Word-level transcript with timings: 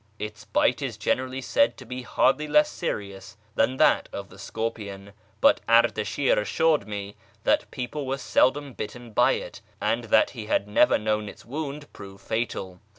Its 0.17 0.45
bite 0.45 0.81
is 0.81 0.97
generally 0.97 1.41
said 1.41 1.77
to 1.77 1.85
be 1.85 2.01
hardly 2.01 2.47
less 2.47 2.71
serious 2.71 3.37
than 3.53 3.77
that 3.77 4.09
of 4.11 4.29
the 4.29 4.39
scorpion, 4.39 5.13
but 5.41 5.61
Ardashir 5.69 6.39
assured 6.39 6.87
me 6.87 7.15
that 7.43 7.69
people 7.69 8.07
were 8.07 8.17
seldom 8.17 8.73
bitten 8.73 9.11
by 9.11 9.33
it, 9.33 9.61
and 9.79 10.05
that 10.05 10.31
he 10.31 10.47
had 10.47 10.67
never 10.67 10.97
known 10.97 11.29
its 11.29 11.45
wound 11.45 11.85
prove 11.93 12.19
fatal. 12.19 12.79